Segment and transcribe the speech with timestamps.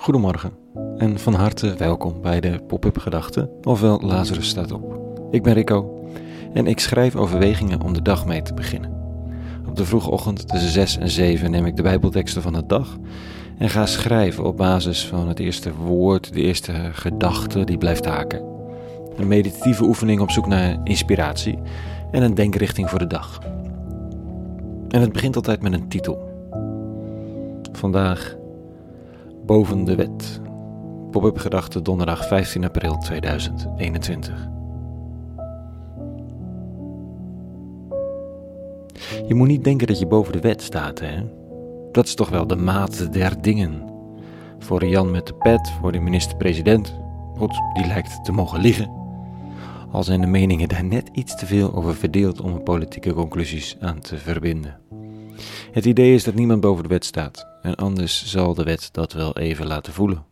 [0.00, 0.52] Goedemorgen
[0.96, 4.98] en van harte welkom bij de Pop-up Gedachten, ofwel Lazarus staat op.
[5.30, 6.04] Ik ben Rico
[6.52, 8.92] en ik schrijf overwegingen om de dag mee te beginnen.
[9.68, 12.96] Op de vroege ochtend tussen 6 en 7 neem ik de Bijbelteksten van de dag
[13.58, 18.42] en ga schrijven op basis van het eerste woord, de eerste gedachte die blijft haken.
[19.16, 21.58] Een meditatieve oefening op zoek naar inspiratie
[22.10, 23.38] en een denkrichting voor de dag.
[24.88, 26.28] En het begint altijd met een titel.
[27.72, 28.38] Vandaag
[29.46, 30.40] Boven de Wet.
[31.10, 34.48] Pop-up gedachte donderdag 15 april 2021.
[39.26, 41.22] Je moet niet denken dat je boven de wet staat, hè?
[41.92, 43.82] Dat is toch wel de maat der dingen.
[44.58, 46.98] Voor Jan met de pet, voor de minister-president.
[47.36, 48.90] God, die lijkt te mogen liggen.
[49.90, 54.00] Al zijn de meningen daar net iets te veel over verdeeld om politieke conclusies aan
[54.00, 54.78] te verbinden.
[55.72, 59.12] Het idee is dat niemand boven de wet staat, en anders zal de wet dat
[59.12, 60.24] wel even laten voelen.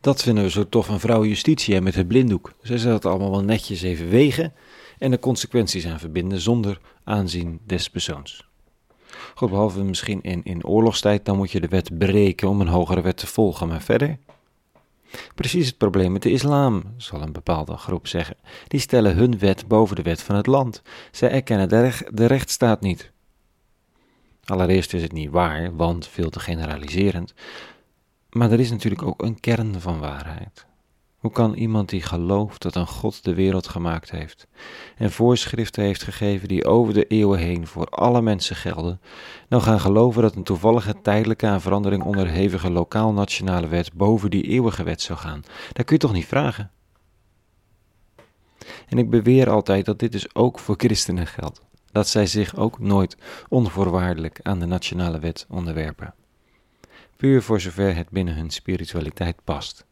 [0.00, 2.52] Dat vinden we zo tof aan vrouw justitie met het blinddoek.
[2.62, 4.52] Zij zal het allemaal wel netjes even wegen
[4.98, 8.50] en de consequenties aan verbinden zonder aanzien des persoons.
[9.34, 13.00] Goed, behalve misschien in, in oorlogstijd, dan moet je de wet breken om een hogere
[13.00, 14.18] wet te volgen, maar verder.
[15.34, 18.36] Precies het probleem met de islam, zal een bepaalde groep zeggen.
[18.68, 20.82] Die stellen hun wet boven de wet van het land.
[21.10, 23.11] Zij erkennen de, recht, de rechtsstaat niet.
[24.44, 27.34] Allereerst is het niet waar, want veel te generaliserend.
[28.30, 30.66] Maar er is natuurlijk ook een kern van waarheid.
[31.16, 34.46] Hoe kan iemand die gelooft dat een God de wereld gemaakt heeft
[34.96, 39.00] en voorschriften heeft gegeven die over de eeuwen heen voor alle mensen gelden,
[39.48, 44.82] nou gaan geloven dat een toevallige tijdelijke aan verandering onderhevige lokaal-nationale wet boven die eeuwige
[44.82, 45.42] wet zou gaan?
[45.72, 46.70] Dat kun je toch niet vragen?
[48.88, 51.60] En ik beweer altijd dat dit dus ook voor christenen geldt
[51.92, 53.16] dat zij zich ook nooit
[53.48, 56.14] onvoorwaardelijk aan de nationale wet onderwerpen.
[57.16, 59.84] Puur voor zover het binnen hun spiritualiteit past.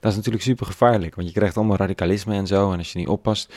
[0.00, 2.72] Dat is natuurlijk super gevaarlijk, want je krijgt allemaal radicalisme en zo.
[2.72, 3.54] En als je niet oppast,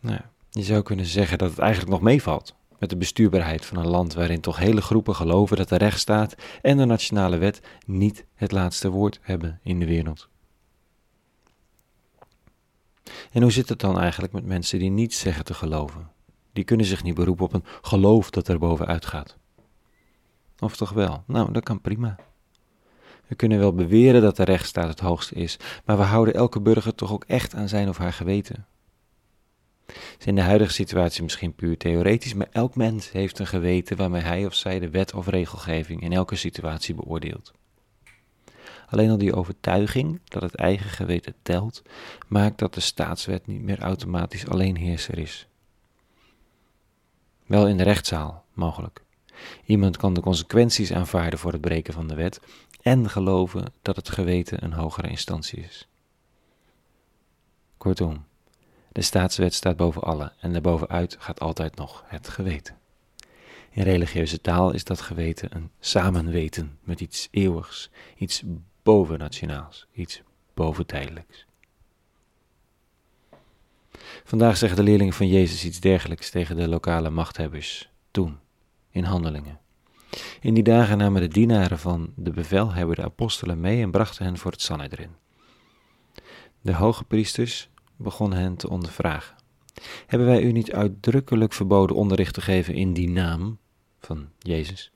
[0.00, 0.20] nou,
[0.50, 4.14] je zou kunnen zeggen dat het eigenlijk nog meevalt met de bestuurbaarheid van een land
[4.14, 8.90] waarin toch hele groepen geloven dat de rechtsstaat en de nationale wet niet het laatste
[8.90, 10.28] woord hebben in de wereld.
[13.32, 16.10] En hoe zit het dan eigenlijk met mensen die niet zeggen te geloven?
[16.54, 19.36] Die kunnen zich niet beroepen op een geloof dat er bovenuit gaat.
[20.58, 21.22] Of toch wel?
[21.26, 22.16] Nou, dat kan prima.
[23.26, 26.94] We kunnen wel beweren dat de rechtsstaat het hoogste is, maar we houden elke burger
[26.94, 28.66] toch ook echt aan zijn of haar geweten.
[29.86, 33.96] Het is in de huidige situatie misschien puur theoretisch, maar elk mens heeft een geweten
[33.96, 37.52] waarmee hij of zij de wet of regelgeving in elke situatie beoordeelt.
[38.88, 41.82] Alleen al die overtuiging dat het eigen geweten telt,
[42.28, 45.48] maakt dat de staatswet niet meer automatisch alleenheerser is.
[47.46, 49.02] Wel in de rechtszaal, mogelijk.
[49.64, 52.40] Iemand kan de consequenties aanvaarden voor het breken van de wet
[52.82, 55.88] en geloven dat het geweten een hogere instantie is.
[57.76, 58.24] Kortom,
[58.92, 62.78] de staatswet staat boven alle en daarbovenuit gaat altijd nog het geweten.
[63.70, 68.42] In religieuze taal is dat geweten een samenweten met iets eeuwigs, iets
[68.82, 70.22] bovennationaals, iets
[70.54, 71.46] boventijdelijks.
[74.24, 78.38] Vandaag zeggen de leerlingen van Jezus iets dergelijks tegen de lokale machthebbers, toen,
[78.90, 79.60] in handelingen.
[80.40, 84.38] In die dagen namen de dienaren van de bevelhebber de apostelen mee en brachten hen
[84.38, 85.10] voor het Sanhedrin.
[86.60, 89.36] De hoge priesters begonnen hen te ondervragen.
[90.06, 93.58] Hebben wij u niet uitdrukkelijk verboden onderricht te geven in die naam
[93.98, 94.92] van Jezus?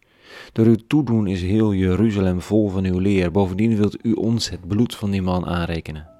[0.52, 3.30] Door uw toedoen is heel Jeruzalem vol van uw leer.
[3.30, 6.17] Bovendien wilt u ons het bloed van die man aanrekenen.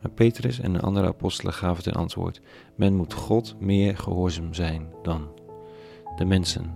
[0.00, 2.40] Maar Petrus en de andere apostelen gaven ten antwoord:
[2.74, 5.28] Men moet God meer gehoorzaam zijn dan
[6.16, 6.74] de mensen.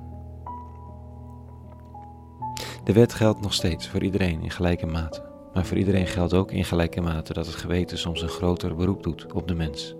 [2.84, 5.22] De wet geldt nog steeds voor iedereen in gelijke mate.
[5.54, 9.02] Maar voor iedereen geldt ook in gelijke mate dat het geweten soms een groter beroep
[9.02, 9.94] doet op de mens.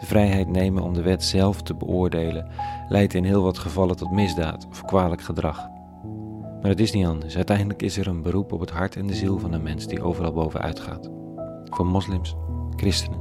[0.00, 2.50] De vrijheid nemen om de wet zelf te beoordelen
[2.88, 5.68] leidt in heel wat gevallen tot misdaad of kwalijk gedrag.
[6.60, 7.36] Maar het is niet anders.
[7.36, 10.02] Uiteindelijk is er een beroep op het hart en de ziel van de mens die
[10.02, 11.10] overal bovenuit gaat
[11.76, 12.36] voor moslims,
[12.76, 13.20] christenen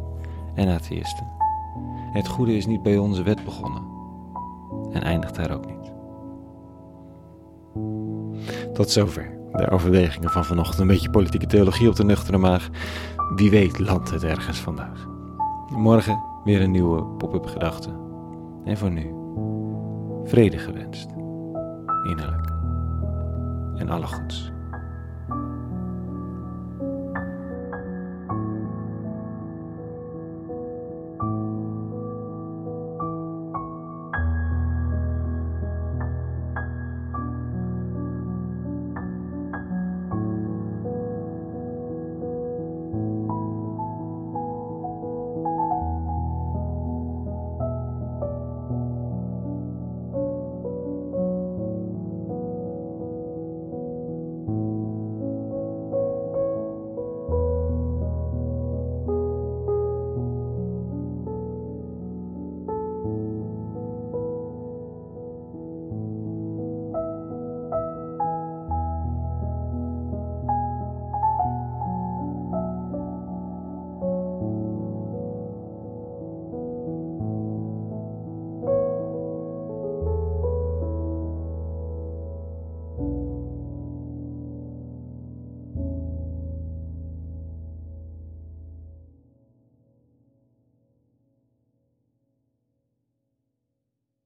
[0.54, 1.28] en atheïsten.
[2.12, 3.84] Het goede is niet bij onze wet begonnen
[4.92, 5.94] en eindigt daar ook niet.
[8.74, 10.80] Tot zover de overwegingen van vanochtend.
[10.80, 12.69] Een beetje politieke theologie op de nuchtere maag.
[13.36, 15.08] Wie weet landt het ergens vandaag.
[15.68, 17.90] Morgen weer een nieuwe pop-up gedachte.
[18.63, 19.13] En voor nu,
[20.24, 21.10] vrede gewenst.
[22.04, 22.54] Innerlijk.
[23.75, 24.55] En alle goeds.